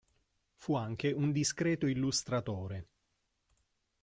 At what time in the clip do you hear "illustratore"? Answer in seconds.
1.85-2.87